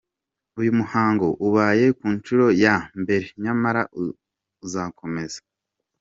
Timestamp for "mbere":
3.01-3.27